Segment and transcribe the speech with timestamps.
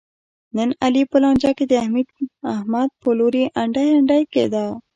[0.55, 1.73] نن علي په لانجه کې د
[2.55, 4.65] احمد په لوري انډی انډی کېدا.